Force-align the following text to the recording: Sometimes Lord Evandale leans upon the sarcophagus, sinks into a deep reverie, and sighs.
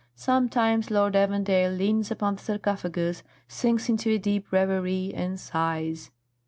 Sometimes 0.15 0.89
Lord 0.89 1.13
Evandale 1.13 1.77
leans 1.77 2.09
upon 2.09 2.33
the 2.37 2.41
sarcophagus, 2.41 3.21
sinks 3.47 3.87
into 3.87 4.09
a 4.09 4.17
deep 4.17 4.51
reverie, 4.51 5.13
and 5.13 5.39
sighs. 5.39 6.09